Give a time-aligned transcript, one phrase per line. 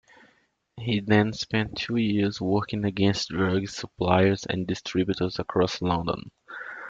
[0.77, 6.31] He then spent two years working against drugs suppliers and distributors across London.